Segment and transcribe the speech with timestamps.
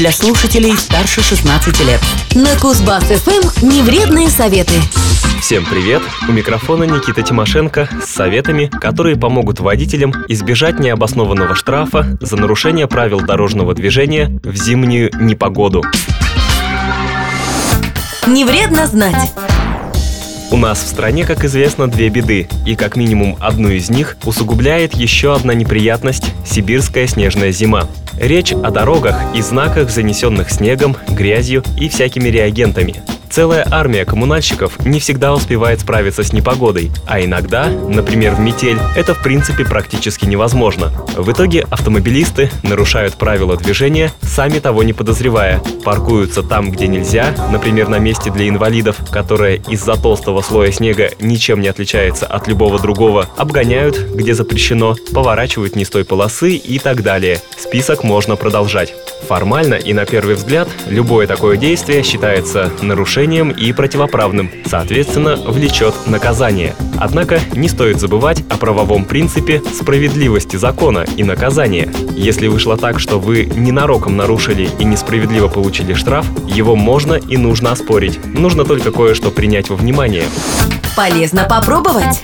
[0.00, 2.00] для слушателей старше 16 лет.
[2.34, 4.72] На Кузбасс-ФМ невредные советы.
[5.42, 6.00] Всем привет!
[6.26, 13.20] У микрофона Никита Тимошенко с советами, которые помогут водителям избежать необоснованного штрафа за нарушение правил
[13.20, 15.84] дорожного движения в зимнюю непогоду.
[18.26, 19.34] Не вредно знать.
[20.52, 24.94] У нас в стране, как известно, две беды, и как минимум одну из них усугубляет
[24.94, 27.86] еще одна неприятность– сибирская снежная зима.
[28.18, 32.96] Речь о дорогах и знаках, занесенных снегом, грязью и всякими реагентами.
[33.30, 39.14] Целая армия коммунальщиков не всегда успевает справиться с непогодой, а иногда, например, в метель, это
[39.14, 40.92] в принципе практически невозможно.
[41.16, 47.86] В итоге автомобилисты нарушают правила движения, сами того не подозревая, паркуются там, где нельзя, например,
[47.86, 53.28] на месте для инвалидов, которое из-за толстого слоя снега ничем не отличается от любого другого,
[53.36, 57.38] обгоняют, где запрещено, поворачивают не с той полосы и так далее.
[57.56, 58.92] Список можно продолжать.
[59.28, 66.74] Формально и на первый взгляд любое такое действие считается нарушением и противоправным, соответственно, влечет наказание.
[66.98, 71.92] Однако не стоит забывать о правовом принципе справедливости закона и наказания.
[72.16, 77.72] Если вышло так, что вы ненароком нарушили и несправедливо получили штраф, его можно и нужно
[77.72, 78.24] оспорить.
[78.24, 80.24] Нужно только кое-что принять во внимание.
[80.96, 82.22] Полезно попробовать.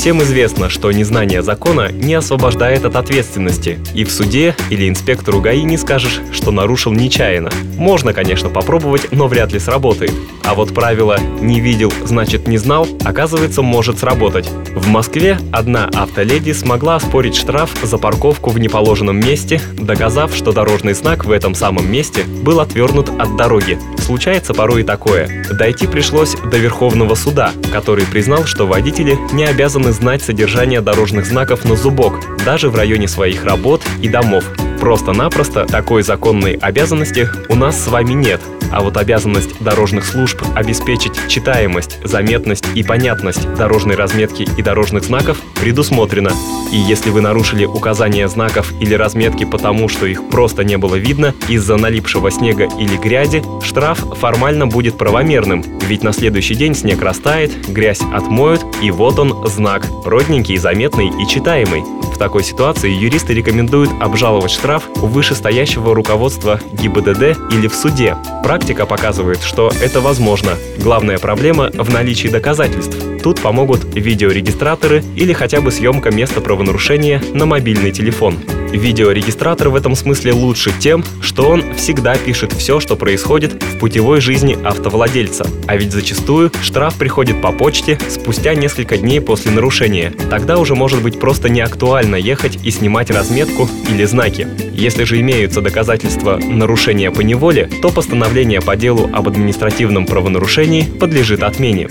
[0.00, 5.62] Всем известно, что незнание закона не освобождает от ответственности, и в суде или инспектору ГАИ
[5.64, 7.50] не скажешь, что нарушил нечаянно.
[7.76, 10.14] Можно, конечно, попробовать, но вряд ли сработает.
[10.42, 14.48] А вот правило «не видел, значит не знал» оказывается может сработать.
[14.74, 20.94] В Москве одна автоледи смогла оспорить штраф за парковку в неположенном месте, доказав, что дорожный
[20.94, 23.78] знак в этом самом месте был отвернут от дороги.
[23.98, 25.44] Случается порой и такое.
[25.52, 31.64] Дойти пришлось до Верховного суда, который признал, что водители не обязаны знать содержание дорожных знаков
[31.64, 34.44] на зубок, даже в районе своих работ и домов.
[34.80, 38.40] Просто-напросто такой законной обязанности у нас с вами нет.
[38.72, 45.38] А вот обязанность дорожных служб обеспечить читаемость, заметность и понятность дорожной разметки и дорожных знаков
[45.60, 46.30] предусмотрена.
[46.72, 51.34] И если вы нарушили указание знаков или разметки потому, что их просто не было видно
[51.48, 57.50] из-за налипшего снега или грязи, штраф формально будет правомерным, ведь на следующий день снег растает,
[57.68, 61.82] грязь отмоют, и вот он знак, родненький, заметный и читаемый.
[61.82, 68.16] В такой ситуации юристы рекомендуют обжаловать штраф у вышестоящего руководства ГИБДД или в суде.
[68.44, 70.52] Практика показывает, что это возможно.
[70.78, 72.96] Главная проблема в наличии доказательств.
[73.22, 78.36] Тут помогут видеорегистраторы или хотя бы съемка места правонарушения на мобильный телефон.
[78.72, 84.20] Видеорегистратор в этом смысле лучше тем, что он всегда пишет все, что происходит в путевой
[84.20, 85.46] жизни автовладельца.
[85.66, 90.12] А ведь зачастую штраф приходит по почте спустя несколько дней после нарушения.
[90.30, 94.46] Тогда уже может быть просто не актуально ехать и снимать разметку или знаки.
[94.72, 101.42] Если же имеются доказательства нарушения по неволе, то постановление по делу об административном правонарушении подлежит
[101.42, 101.88] отмене.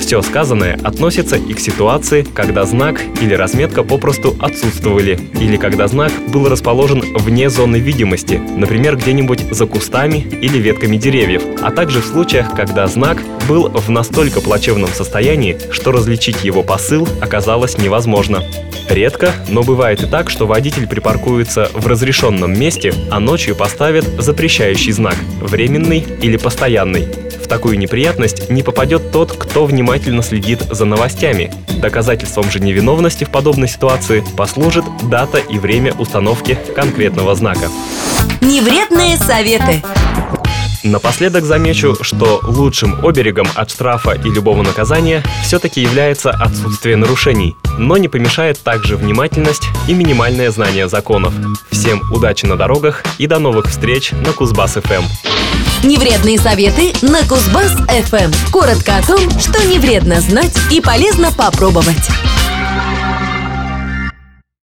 [0.00, 6.10] Все сказанное относится и к ситуации, когда знак или разметка попросту отсутствовали, или когда знак
[6.32, 12.06] был расположен вне зоны видимости, например, где-нибудь за кустами или ветками деревьев, а также в
[12.06, 18.42] случаях, когда знак был в настолько плачевном состоянии, что различить его посыл оказалось невозможно.
[18.88, 24.92] Редко, но бывает и так, что водитель припаркуется в разрешенном месте, а ночью поставит запрещающий
[24.92, 27.06] знак– временный или постоянный
[27.50, 31.52] такую неприятность не попадет тот, кто внимательно следит за новостями.
[31.68, 37.68] Доказательством же невиновности в подобной ситуации послужит дата и время установки конкретного знака.
[38.40, 39.82] Невредные советы.
[40.84, 47.98] Напоследок замечу, что лучшим оберегом от штрафа и любого наказания все-таки является отсутствие нарушений, но
[47.98, 51.34] не помешает также внимательность и минимальное знание законов.
[51.70, 55.02] Всем удачи на дорогах и до новых встреч на Кузбасс-ФМ.
[55.82, 58.50] Невредные советы на Кузбасс-ФМ.
[58.50, 62.08] Коротко о том, что не вредно знать и полезно попробовать.